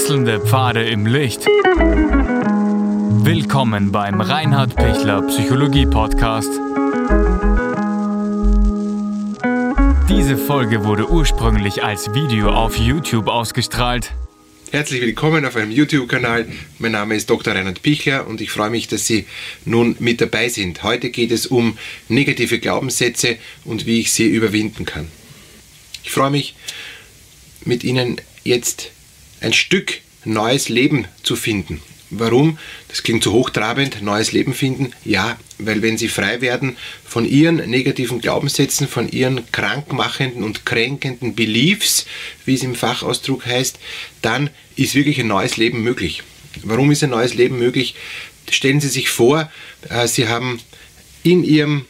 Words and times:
Wechselnde 0.00 0.40
Pfade 0.40 0.88
im 0.88 1.04
Licht. 1.04 1.44
Willkommen 3.22 3.92
beim 3.92 4.22
Reinhard 4.22 4.74
Pichler 4.74 5.20
Psychologie 5.26 5.84
Podcast. 5.84 6.48
Diese 10.08 10.38
Folge 10.38 10.84
wurde 10.84 11.10
ursprünglich 11.10 11.84
als 11.84 12.14
Video 12.14 12.48
auf 12.48 12.78
YouTube 12.78 13.28
ausgestrahlt. 13.28 14.12
Herzlich 14.70 15.02
willkommen 15.02 15.44
auf 15.44 15.54
einem 15.56 15.70
YouTube-Kanal. 15.70 16.46
Mein 16.78 16.92
Name 16.92 17.14
ist 17.14 17.28
Dr. 17.28 17.54
Reinhard 17.54 17.82
Pichler 17.82 18.26
und 18.26 18.40
ich 18.40 18.50
freue 18.50 18.70
mich, 18.70 18.88
dass 18.88 19.06
Sie 19.06 19.26
nun 19.66 19.96
mit 19.98 20.22
dabei 20.22 20.48
sind. 20.48 20.82
Heute 20.82 21.10
geht 21.10 21.30
es 21.30 21.46
um 21.46 21.76
negative 22.08 22.58
Glaubenssätze 22.58 23.36
und 23.66 23.84
wie 23.84 24.00
ich 24.00 24.12
sie 24.12 24.28
überwinden 24.28 24.86
kann. 24.86 25.08
Ich 26.02 26.10
freue 26.10 26.30
mich, 26.30 26.56
mit 27.66 27.84
Ihnen 27.84 28.18
jetzt 28.44 28.92
ein 29.40 29.52
Stück 29.52 30.00
neues 30.24 30.68
Leben 30.68 31.06
zu 31.22 31.36
finden. 31.36 31.82
Warum? 32.10 32.58
Das 32.88 33.04
klingt 33.04 33.22
so 33.22 33.32
hochtrabend, 33.32 34.02
neues 34.02 34.32
Leben 34.32 34.52
finden. 34.52 34.92
Ja, 35.04 35.38
weil 35.58 35.80
wenn 35.80 35.96
Sie 35.96 36.08
frei 36.08 36.40
werden 36.40 36.76
von 37.04 37.24
Ihren 37.24 37.56
negativen 37.70 38.20
Glaubenssätzen, 38.20 38.88
von 38.88 39.08
Ihren 39.08 39.50
krankmachenden 39.52 40.42
und 40.42 40.66
kränkenden 40.66 41.36
Beliefs, 41.36 42.06
wie 42.44 42.54
es 42.54 42.64
im 42.64 42.74
Fachausdruck 42.74 43.46
heißt, 43.46 43.78
dann 44.22 44.50
ist 44.74 44.96
wirklich 44.96 45.20
ein 45.20 45.28
neues 45.28 45.56
Leben 45.56 45.82
möglich. 45.82 46.24
Warum 46.64 46.90
ist 46.90 47.04
ein 47.04 47.10
neues 47.10 47.34
Leben 47.34 47.58
möglich? 47.58 47.94
Stellen 48.50 48.80
Sie 48.80 48.88
sich 48.88 49.08
vor, 49.08 49.50
äh, 49.88 50.08
Sie 50.08 50.26
haben 50.26 50.60
in 51.22 51.44
Ihrem 51.44 51.86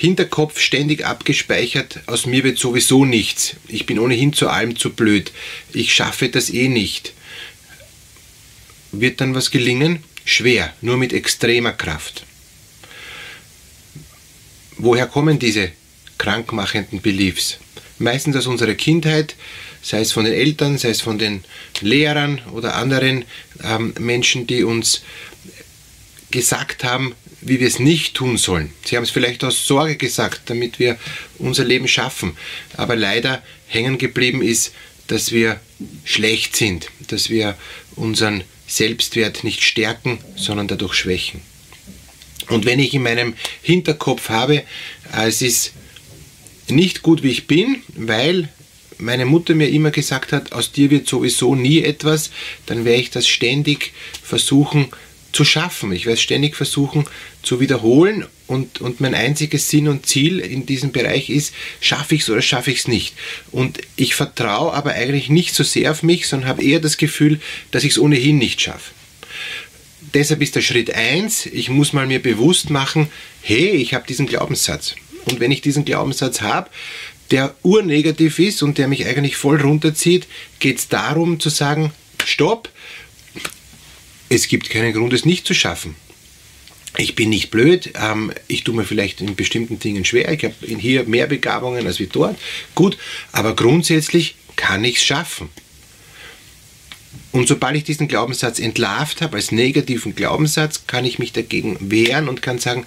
Hinterkopf 0.00 0.58
ständig 0.58 1.04
abgespeichert, 1.04 2.00
aus 2.06 2.24
mir 2.24 2.42
wird 2.42 2.56
sowieso 2.56 3.04
nichts. 3.04 3.56
Ich 3.68 3.84
bin 3.84 3.98
ohnehin 3.98 4.32
zu 4.32 4.48
allem 4.48 4.74
zu 4.74 4.94
blöd. 4.94 5.30
Ich 5.74 5.92
schaffe 5.94 6.30
das 6.30 6.48
eh 6.48 6.68
nicht. 6.68 7.12
Wird 8.92 9.20
dann 9.20 9.34
was 9.34 9.50
gelingen? 9.50 10.02
Schwer, 10.24 10.72
nur 10.80 10.96
mit 10.96 11.12
extremer 11.12 11.72
Kraft. 11.72 12.24
Woher 14.78 15.06
kommen 15.06 15.38
diese 15.38 15.70
krankmachenden 16.16 17.02
Beliefs? 17.02 17.58
Meistens 17.98 18.36
aus 18.36 18.46
unserer 18.46 18.76
Kindheit, 18.76 19.36
sei 19.82 20.00
es 20.00 20.12
von 20.12 20.24
den 20.24 20.32
Eltern, 20.32 20.78
sei 20.78 20.88
es 20.88 21.02
von 21.02 21.18
den 21.18 21.44
Lehrern 21.82 22.40
oder 22.52 22.76
anderen 22.76 23.26
ähm, 23.62 23.92
Menschen, 23.98 24.46
die 24.46 24.64
uns 24.64 25.02
gesagt 26.30 26.84
haben, 26.84 27.14
wie 27.40 27.60
wir 27.60 27.66
es 27.66 27.78
nicht 27.78 28.14
tun 28.14 28.36
sollen. 28.36 28.72
Sie 28.84 28.96
haben 28.96 29.04
es 29.04 29.10
vielleicht 29.10 29.44
aus 29.44 29.66
Sorge 29.66 29.96
gesagt, 29.96 30.42
damit 30.46 30.78
wir 30.78 30.98
unser 31.38 31.64
Leben 31.64 31.88
schaffen. 31.88 32.36
Aber 32.76 32.96
leider 32.96 33.42
hängen 33.66 33.98
geblieben 33.98 34.42
ist, 34.42 34.72
dass 35.06 35.32
wir 35.32 35.60
schlecht 36.04 36.54
sind, 36.56 36.88
dass 37.08 37.30
wir 37.30 37.56
unseren 37.96 38.44
Selbstwert 38.66 39.42
nicht 39.42 39.62
stärken, 39.62 40.18
sondern 40.36 40.68
dadurch 40.68 40.94
schwächen. 40.94 41.40
Und 42.48 42.66
wenn 42.66 42.78
ich 42.78 42.94
in 42.94 43.02
meinem 43.02 43.34
Hinterkopf 43.62 44.28
habe, 44.28 44.62
äh, 45.12 45.26
es 45.26 45.42
ist 45.42 45.72
nicht 46.68 47.02
gut, 47.02 47.22
wie 47.22 47.30
ich 47.30 47.46
bin, 47.46 47.82
weil 47.94 48.48
meine 48.98 49.24
Mutter 49.24 49.54
mir 49.54 49.68
immer 49.68 49.90
gesagt 49.90 50.32
hat, 50.32 50.52
aus 50.52 50.72
dir 50.72 50.90
wird 50.90 51.08
sowieso 51.08 51.54
nie 51.54 51.82
etwas, 51.82 52.30
dann 52.66 52.84
werde 52.84 53.00
ich 53.00 53.10
das 53.10 53.26
ständig 53.26 53.92
versuchen 54.22 54.88
zu 55.32 55.44
schaffen. 55.44 55.92
Ich 55.92 56.06
werde 56.06 56.14
es 56.14 56.22
ständig 56.22 56.56
versuchen 56.56 57.04
zu 57.42 57.60
wiederholen 57.60 58.26
und, 58.46 58.80
und 58.80 59.00
mein 59.00 59.14
einziges 59.14 59.68
Sinn 59.68 59.88
und 59.88 60.06
Ziel 60.06 60.40
in 60.40 60.66
diesem 60.66 60.92
Bereich 60.92 61.30
ist, 61.30 61.54
schaffe 61.80 62.14
ich 62.14 62.22
es 62.22 62.30
oder 62.30 62.42
schaffe 62.42 62.70
ich 62.70 62.80
es 62.80 62.88
nicht. 62.88 63.14
Und 63.52 63.80
ich 63.96 64.14
vertraue 64.14 64.72
aber 64.72 64.92
eigentlich 64.92 65.28
nicht 65.28 65.54
so 65.54 65.62
sehr 65.62 65.92
auf 65.92 66.02
mich, 66.02 66.26
sondern 66.26 66.48
habe 66.48 66.64
eher 66.64 66.80
das 66.80 66.96
Gefühl, 66.96 67.40
dass 67.70 67.84
ich 67.84 67.92
es 67.92 67.98
ohnehin 67.98 68.38
nicht 68.38 68.60
schaffe. 68.60 68.92
Deshalb 70.14 70.42
ist 70.42 70.56
der 70.56 70.62
Schritt 70.62 70.92
1, 70.92 71.46
ich 71.46 71.68
muss 71.68 71.92
mal 71.92 72.06
mir 72.06 72.20
bewusst 72.20 72.70
machen, 72.70 73.08
hey, 73.42 73.70
ich 73.70 73.94
habe 73.94 74.06
diesen 74.08 74.26
Glaubenssatz. 74.26 74.96
Und 75.26 75.38
wenn 75.38 75.52
ich 75.52 75.60
diesen 75.60 75.84
Glaubenssatz 75.84 76.40
habe, 76.40 76.70
der 77.30 77.54
urnegativ 77.62 78.40
ist 78.40 78.62
und 78.62 78.78
der 78.78 78.88
mich 78.88 79.06
eigentlich 79.06 79.36
voll 79.36 79.60
runterzieht, 79.60 80.26
geht 80.58 80.78
es 80.78 80.88
darum 80.88 81.38
zu 81.38 81.48
sagen, 81.48 81.92
stopp, 82.24 82.68
es 84.30 84.48
gibt 84.48 84.70
keinen 84.70 84.94
Grund, 84.94 85.12
es 85.12 85.26
nicht 85.26 85.46
zu 85.46 85.52
schaffen. 85.52 85.94
Ich 86.96 87.14
bin 87.14 87.28
nicht 87.28 87.50
blöd, 87.50 87.92
ähm, 87.94 88.32
ich 88.48 88.64
tue 88.64 88.74
mir 88.74 88.84
vielleicht 88.84 89.20
in 89.20 89.36
bestimmten 89.36 89.78
Dingen 89.78 90.04
schwer, 90.04 90.32
ich 90.32 90.44
habe 90.44 90.54
hier 90.60 91.04
mehr 91.04 91.26
Begabungen 91.26 91.86
als 91.86 92.00
wie 92.00 92.06
dort, 92.06 92.38
gut, 92.74 92.96
aber 93.32 93.54
grundsätzlich 93.54 94.34
kann 94.56 94.82
ich 94.84 94.96
es 94.96 95.04
schaffen. 95.04 95.50
Und 97.32 97.46
sobald 97.46 97.76
ich 97.76 97.84
diesen 97.84 98.08
Glaubenssatz 98.08 98.58
entlarvt 98.58 99.20
habe, 99.20 99.36
als 99.36 99.52
negativen 99.52 100.14
Glaubenssatz, 100.16 100.86
kann 100.86 101.04
ich 101.04 101.18
mich 101.18 101.32
dagegen 101.32 101.76
wehren 101.90 102.28
und 102.28 102.42
kann 102.42 102.58
sagen, 102.58 102.86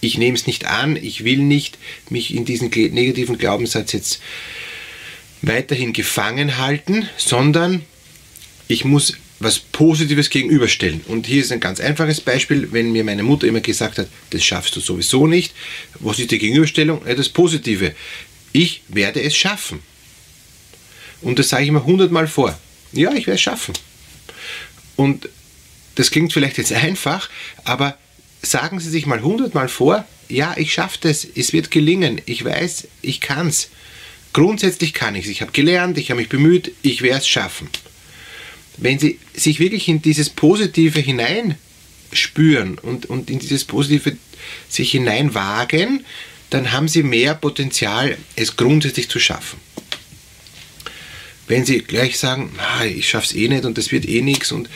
ich 0.00 0.18
nehme 0.18 0.36
es 0.36 0.46
nicht 0.46 0.66
an, 0.66 0.96
ich 0.96 1.24
will 1.24 1.38
nicht 1.38 1.78
mich 2.10 2.34
in 2.34 2.44
diesen 2.44 2.68
negativen 2.68 3.38
Glaubenssatz 3.38 3.92
jetzt 3.92 4.20
weiterhin 5.42 5.92
gefangen 5.92 6.58
halten, 6.58 7.08
sondern 7.16 7.82
ich 8.68 8.84
muss 8.84 9.14
was 9.38 9.58
Positives 9.58 10.30
gegenüberstellen. 10.30 11.02
Und 11.08 11.26
hier 11.26 11.42
ist 11.42 11.52
ein 11.52 11.60
ganz 11.60 11.80
einfaches 11.80 12.20
Beispiel, 12.20 12.72
wenn 12.72 12.92
mir 12.92 13.04
meine 13.04 13.22
Mutter 13.22 13.46
immer 13.46 13.60
gesagt 13.60 13.98
hat, 13.98 14.08
das 14.30 14.44
schaffst 14.44 14.74
du 14.76 14.80
sowieso 14.80 15.26
nicht. 15.26 15.54
Was 16.00 16.18
ist 16.18 16.30
die 16.30 16.38
Gegenüberstellung? 16.38 17.02
Das 17.04 17.28
Positive. 17.28 17.94
Ich 18.52 18.82
werde 18.88 19.20
es 19.22 19.36
schaffen. 19.36 19.80
Und 21.20 21.38
das 21.38 21.50
sage 21.50 21.64
ich 21.64 21.68
immer 21.68 21.84
hundertmal 21.84 22.28
vor. 22.28 22.58
Ja, 22.92 23.12
ich 23.12 23.26
werde 23.26 23.36
es 23.36 23.42
schaffen. 23.42 23.74
Und 24.96 25.28
das 25.96 26.10
klingt 26.10 26.32
vielleicht 26.32 26.58
jetzt 26.58 26.72
einfach, 26.72 27.28
aber 27.64 27.98
sagen 28.42 28.80
Sie 28.80 28.90
sich 28.90 29.06
mal 29.06 29.22
hundertmal 29.22 29.68
vor, 29.68 30.06
ja, 30.28 30.54
ich 30.56 30.72
schaffe 30.72 30.98
das, 31.02 31.24
es 31.24 31.52
wird 31.52 31.70
gelingen, 31.70 32.20
ich 32.26 32.44
weiß, 32.44 32.88
ich 33.02 33.20
kann 33.20 33.48
es. 33.48 33.68
Grundsätzlich 34.32 34.92
kann 34.92 35.14
ich 35.14 35.24
es. 35.24 35.30
Ich 35.30 35.40
habe 35.40 35.52
gelernt, 35.52 35.98
ich 35.98 36.10
habe 36.10 36.20
mich 36.20 36.28
bemüht, 36.28 36.72
ich 36.82 37.02
werde 37.02 37.20
es 37.20 37.28
schaffen 37.28 37.68
wenn 38.76 38.98
sie 38.98 39.18
sich 39.34 39.58
wirklich 39.58 39.88
in 39.88 40.02
dieses 40.02 40.30
Positive 40.30 41.00
hineinspüren 41.00 42.78
und, 42.78 43.06
und 43.06 43.30
in 43.30 43.38
dieses 43.38 43.64
Positive 43.64 44.16
sich 44.68 44.90
hineinwagen, 44.92 46.04
dann 46.50 46.72
haben 46.72 46.88
sie 46.88 47.02
mehr 47.02 47.34
Potenzial, 47.34 48.16
es 48.36 48.56
grundsätzlich 48.56 49.08
zu 49.08 49.18
schaffen. 49.18 49.58
Wenn 51.48 51.64
sie 51.64 51.78
gleich 51.78 52.18
sagen, 52.18 52.50
ich 52.84 53.08
schaffe 53.08 53.26
es 53.26 53.34
eh 53.34 53.48
nicht 53.48 53.64
und 53.64 53.78
das 53.78 53.92
wird 53.92 54.08
eh 54.08 54.20
nichts 54.20 54.50
und, 54.50 54.68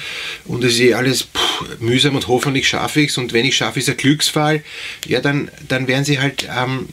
und 0.45 0.63
es 0.63 0.75
ist 0.75 0.81
eh 0.81 0.95
alles 0.95 1.25
puh, 1.25 1.65
mühsam 1.81 2.15
und 2.15 2.29
hoffentlich 2.29 2.69
schaffe 2.69 3.01
ich 3.01 3.11
es 3.11 3.19
und 3.19 3.33
wenn 3.33 3.45
ich 3.45 3.57
schaffe, 3.57 3.81
ist 3.81 3.89
ein 3.89 3.97
Glücksfall, 3.97 4.63
ja, 5.07 5.21
dann, 5.21 5.51
dann 5.67 5.89
werden 5.89 6.05
sie 6.05 6.21
halt 6.21 6.49
ähm, 6.57 6.89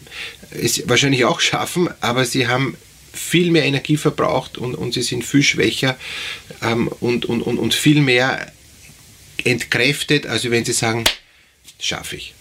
es 0.51 0.87
wahrscheinlich 0.89 1.25
auch 1.25 1.39
schaffen, 1.39 1.89
aber 2.01 2.25
sie 2.25 2.47
haben 2.47 2.75
viel 3.17 3.51
mehr 3.51 3.65
Energie 3.65 3.97
verbraucht 3.97 4.57
und, 4.57 4.75
und 4.75 4.93
sie 4.93 5.01
sind 5.01 5.23
viel 5.25 5.43
schwächer 5.43 5.97
ähm, 6.61 6.87
und, 6.99 7.25
und, 7.25 7.41
und, 7.41 7.57
und 7.57 7.73
viel 7.73 8.01
mehr 8.01 8.51
entkräftet, 9.43 10.25
also 10.25 10.51
wenn 10.51 10.65
sie 10.65 10.73
sagen, 10.73 11.03
schaffe 11.79 12.15
ich. 12.15 12.33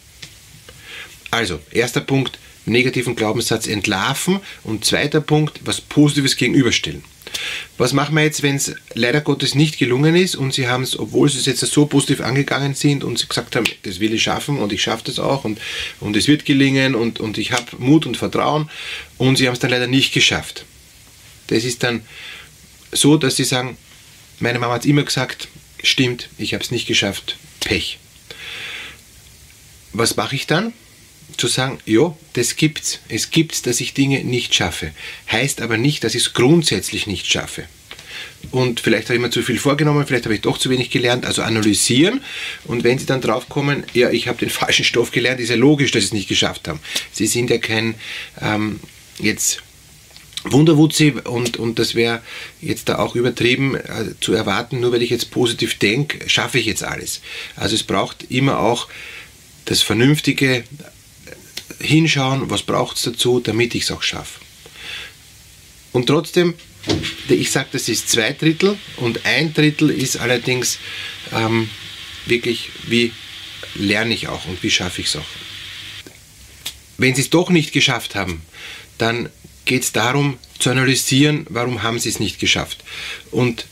Also, 1.30 1.60
erster 1.70 2.00
Punkt, 2.00 2.38
negativen 2.64 3.16
Glaubenssatz 3.16 3.66
entlarven 3.66 4.40
und 4.64 4.84
zweiter 4.84 5.20
Punkt, 5.20 5.60
was 5.64 5.80
Positives 5.80 6.36
gegenüberstellen. 6.36 7.04
Was 7.78 7.92
machen 7.92 8.14
wir 8.14 8.22
jetzt, 8.22 8.42
wenn 8.42 8.56
es 8.56 8.74
leider 8.94 9.20
Gottes 9.20 9.54
nicht 9.54 9.78
gelungen 9.78 10.16
ist 10.16 10.34
und 10.34 10.54
Sie 10.54 10.68
haben 10.68 10.82
es, 10.82 10.98
obwohl 10.98 11.28
Sie 11.28 11.38
es 11.38 11.46
jetzt 11.46 11.60
so 11.60 11.86
positiv 11.86 12.20
angegangen 12.20 12.74
sind 12.74 13.04
und 13.04 13.18
Sie 13.18 13.26
gesagt 13.26 13.56
haben, 13.56 13.66
das 13.82 14.00
will 14.00 14.14
ich 14.14 14.22
schaffen 14.22 14.58
und 14.58 14.72
ich 14.72 14.82
schaffe 14.82 15.04
das 15.04 15.18
auch 15.18 15.44
und, 15.44 15.60
und 16.00 16.16
es 16.16 16.28
wird 16.28 16.44
gelingen 16.44 16.94
und, 16.94 17.20
und 17.20 17.38
ich 17.38 17.52
habe 17.52 17.64
Mut 17.78 18.06
und 18.06 18.16
Vertrauen 18.16 18.70
und 19.18 19.36
Sie 19.36 19.46
haben 19.46 19.54
es 19.54 19.60
dann 19.60 19.70
leider 19.70 19.86
nicht 19.86 20.12
geschafft. 20.12 20.64
Das 21.48 21.64
ist 21.64 21.82
dann 21.82 22.02
so, 22.92 23.16
dass 23.16 23.36
Sie 23.36 23.44
sagen, 23.44 23.76
meine 24.40 24.58
Mama 24.58 24.74
hat 24.74 24.86
immer 24.86 25.02
gesagt, 25.02 25.48
stimmt, 25.82 26.28
ich 26.38 26.54
habe 26.54 26.64
es 26.64 26.70
nicht 26.70 26.86
geschafft, 26.86 27.36
Pech. 27.60 27.98
Was 29.92 30.16
mache 30.16 30.36
ich 30.36 30.46
dann? 30.46 30.72
Zu 31.36 31.48
sagen, 31.48 31.78
ja, 31.84 32.16
das 32.32 32.56
gibt's. 32.56 33.00
Es 33.08 33.30
gibt's, 33.30 33.62
dass 33.62 33.80
ich 33.80 33.94
Dinge 33.94 34.24
nicht 34.24 34.54
schaffe. 34.54 34.92
Heißt 35.30 35.60
aber 35.60 35.76
nicht, 35.76 36.04
dass 36.04 36.14
ich 36.14 36.22
es 36.22 36.32
grundsätzlich 36.32 37.06
nicht 37.06 37.26
schaffe. 37.26 37.64
Und 38.50 38.80
vielleicht 38.80 39.08
habe 39.08 39.16
ich 39.16 39.20
mir 39.20 39.30
zu 39.30 39.42
viel 39.42 39.58
vorgenommen, 39.58 40.06
vielleicht 40.06 40.24
habe 40.24 40.34
ich 40.34 40.40
doch 40.40 40.58
zu 40.58 40.70
wenig 40.70 40.90
gelernt. 40.90 41.26
Also 41.26 41.42
analysieren. 41.42 42.20
Und 42.64 42.84
wenn 42.84 42.98
Sie 42.98 43.06
dann 43.06 43.20
draufkommen, 43.20 43.84
ja, 43.92 44.10
ich 44.10 44.28
habe 44.28 44.38
den 44.38 44.50
falschen 44.50 44.84
Stoff 44.84 45.10
gelernt, 45.10 45.40
ist 45.40 45.50
ja 45.50 45.56
logisch, 45.56 45.90
dass 45.90 46.02
Sie 46.02 46.08
es 46.08 46.12
nicht 46.12 46.28
geschafft 46.28 46.68
haben. 46.68 46.80
Sie 47.12 47.26
sind 47.26 47.50
ja 47.50 47.58
kein 47.58 47.94
ähm, 48.40 48.80
jetzt 49.18 49.62
Wunderwutzi 50.44 51.14
und, 51.24 51.56
und 51.56 51.78
das 51.78 51.94
wäre 51.94 52.22
jetzt 52.60 52.88
da 52.88 52.98
auch 52.98 53.16
übertrieben 53.16 53.74
äh, 53.74 54.14
zu 54.20 54.32
erwarten, 54.32 54.80
nur 54.80 54.92
weil 54.92 55.02
ich 55.02 55.10
jetzt 55.10 55.30
positiv 55.30 55.78
denke, 55.78 56.28
schaffe 56.28 56.58
ich 56.58 56.66
jetzt 56.66 56.84
alles. 56.84 57.20
Also 57.56 57.74
es 57.74 57.82
braucht 57.82 58.30
immer 58.30 58.60
auch 58.60 58.88
das 59.64 59.82
vernünftige 59.82 60.62
hinschauen, 61.78 62.50
was 62.50 62.62
braucht 62.62 62.96
es 62.96 63.02
dazu, 63.02 63.40
damit 63.40 63.74
ich 63.74 63.84
es 63.84 63.90
auch 63.90 64.02
schaffe. 64.02 64.40
Und 65.92 66.06
trotzdem 66.06 66.54
Ich 67.28 67.50
sage, 67.50 67.68
das 67.72 67.88
ist 67.88 68.08
zwei 68.08 68.32
Drittel 68.32 68.78
und 68.96 69.26
ein 69.26 69.52
Drittel 69.52 69.90
ist 69.90 70.18
allerdings 70.18 70.78
ähm, 71.32 71.68
wirklich, 72.26 72.70
wie 72.86 73.12
lerne 73.74 74.14
ich 74.14 74.28
auch 74.28 74.46
und 74.46 74.62
wie 74.62 74.70
schaffe 74.70 75.00
ich 75.00 75.08
es 75.08 75.16
auch. 75.16 75.26
Wenn 76.98 77.14
Sie 77.14 77.22
es 77.22 77.30
doch 77.30 77.50
nicht 77.50 77.72
geschafft 77.72 78.14
haben, 78.14 78.42
dann 78.98 79.28
geht 79.64 79.82
es 79.82 79.92
darum 79.92 80.38
zu 80.58 80.70
analysieren, 80.70 81.46
warum 81.50 81.82
haben 81.82 81.98
Sie 81.98 82.08
es 82.08 82.20
nicht 82.20 82.38
geschafft. 82.38 82.84
Und 83.30 83.66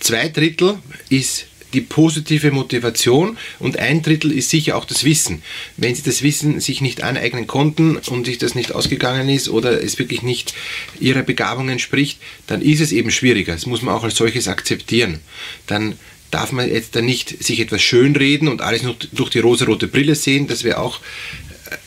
zwei 0.00 0.28
Drittel 0.28 0.78
ist 1.10 1.46
die 1.76 1.82
positive 1.82 2.50
Motivation 2.50 3.36
und 3.58 3.78
ein 3.78 4.02
Drittel 4.02 4.32
ist 4.32 4.48
sicher 4.48 4.76
auch 4.76 4.86
das 4.86 5.04
Wissen. 5.04 5.42
Wenn 5.76 5.94
Sie 5.94 6.02
das 6.02 6.22
Wissen 6.22 6.58
sich 6.58 6.80
nicht 6.80 7.02
aneignen 7.02 7.46
konnten 7.46 7.96
und 7.96 8.24
sich 8.24 8.38
das 8.38 8.54
nicht 8.54 8.72
ausgegangen 8.72 9.28
ist 9.28 9.50
oder 9.50 9.82
es 9.82 9.98
wirklich 9.98 10.22
nicht 10.22 10.54
Ihrer 10.98 11.22
Begabung 11.22 11.68
entspricht, 11.68 12.18
dann 12.46 12.62
ist 12.62 12.80
es 12.80 12.92
eben 12.92 13.10
schwieriger. 13.10 13.52
Das 13.52 13.66
muss 13.66 13.82
man 13.82 13.94
auch 13.94 14.04
als 14.04 14.16
solches 14.16 14.48
akzeptieren. 14.48 15.20
Dann 15.66 15.98
darf 16.30 16.50
man 16.50 16.68
jetzt 16.68 16.96
dann 16.96 17.04
nicht 17.04 17.44
sich 17.44 17.60
etwas 17.60 17.82
schönreden 17.82 18.48
und 18.48 18.62
alles 18.62 18.82
nur 18.82 18.96
durch 19.12 19.30
die 19.30 19.38
rosarote 19.38 19.86
Brille 19.86 20.14
sehen. 20.14 20.46
Das 20.46 20.64
wäre 20.64 20.80
auch 20.80 21.00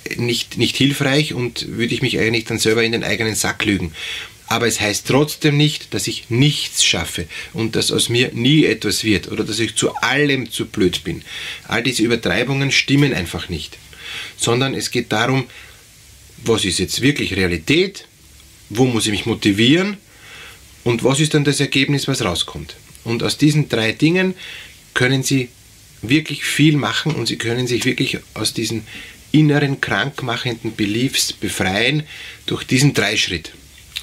äh, 0.06 0.22
nicht, 0.22 0.58
nicht 0.58 0.78
hilfreich 0.78 1.34
und 1.34 1.68
würde 1.78 1.96
ich 1.96 2.04
mich 2.04 2.20
eigentlich 2.20 2.46
dann 2.46 2.60
selber 2.60 2.84
in 2.84 2.92
den 2.92 3.04
eigenen 3.04 3.36
Sack 3.36 3.66
lügen. 3.66 3.92
Aber 4.50 4.66
es 4.66 4.81
heißt 4.81 5.07
trotzdem 5.07 5.57
nicht, 5.57 5.94
dass 5.94 6.07
ich 6.07 6.31
nichts 6.31 6.84
schaffe 6.84 7.28
und 7.54 7.75
dass 7.75 7.92
aus 7.92 8.10
mir 8.10 8.31
nie 8.34 8.66
etwas 8.66 9.04
wird 9.04 9.31
oder 9.31 9.44
dass 9.44 9.60
ich 9.60 9.75
zu 9.75 9.94
allem 9.98 10.51
zu 10.51 10.66
blöd 10.66 11.04
bin. 11.04 11.22
All 11.68 11.84
diese 11.84 12.01
Übertreibungen 12.01 12.72
stimmen 12.72 13.13
einfach 13.13 13.48
nicht. 13.50 13.78
Sondern 14.38 14.74
es 14.74 14.90
geht 14.90 15.12
darum, 15.12 15.46
was 16.44 16.66
ist 16.66 16.80
jetzt 16.80 17.01
wirklich 17.01 17.36
Realität, 17.36 18.06
wo 18.69 18.86
muss 18.86 19.06
ich 19.06 19.12
mich 19.12 19.28
motivieren 19.28 19.98
und 20.84 21.04
was 21.04 21.19
ist 21.19 21.36
dann 21.36 21.44
das 21.44 21.60
Ergebnis, 21.60 22.07
was 22.07 22.24
rauskommt. 22.24 22.75
Und 23.04 23.22
aus 23.22 23.38
diesen 23.38 23.69
drei 23.69 23.92
Dingen 23.92 24.34
können 24.95 25.22
Sie 25.22 25.50
wirklich 26.02 26.44
viel 26.44 26.75
machen 26.75 27.13
und 27.13 27.28
Sie 27.28 27.38
können 27.38 27.68
sich 27.68 27.86
wirklich 27.86 28.18
aus 28.34 28.56
diesen 28.56 28.88
inneren 29.31 29.80
krankmachenden 29.80 30.75
Beliefs 30.75 31.34
befreien 31.34 32.02
durch 32.48 32.63
diesen 32.63 32.95
Dreischritt. 32.95 33.52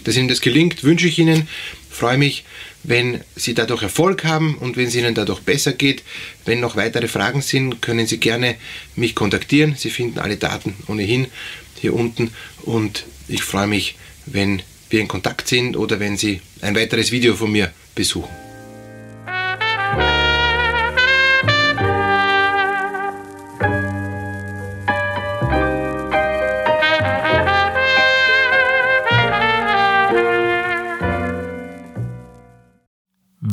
Dass 0.04 0.16
Ihnen 0.16 0.28
das 0.28 0.40
gelingt, 0.40 0.84
wünsche 0.84 1.08
ich 1.08 1.18
Ihnen. 1.18 1.48
Freue 1.90 2.18
mich, 2.18 2.44
wenn 2.82 3.20
Sie 3.34 3.54
dadurch 3.54 3.82
Erfolg 3.82 4.24
haben 4.24 4.56
und 4.58 4.76
wenn 4.76 4.88
es 4.88 4.94
Ihnen 4.94 5.14
dadurch 5.14 5.40
besser 5.40 5.72
geht. 5.72 6.02
Wenn 6.44 6.60
noch 6.60 6.76
weitere 6.76 7.08
Fragen 7.08 7.42
sind, 7.42 7.82
können 7.82 8.06
Sie 8.06 8.18
gerne 8.18 8.56
mich 8.94 9.14
kontaktieren. 9.14 9.74
Sie 9.76 9.90
finden 9.90 10.18
alle 10.18 10.36
Daten 10.36 10.74
ohnehin 10.86 11.26
hier 11.80 11.94
unten 11.94 12.30
und 12.62 13.04
ich 13.28 13.42
freue 13.42 13.66
mich, 13.66 13.96
wenn 14.26 14.62
wir 14.90 15.00
in 15.00 15.08
Kontakt 15.08 15.48
sind 15.48 15.76
oder 15.76 16.00
wenn 16.00 16.16
Sie 16.16 16.40
ein 16.60 16.76
weiteres 16.76 17.10
Video 17.12 17.34
von 17.34 17.50
mir 17.50 17.72
besuchen. 17.94 18.30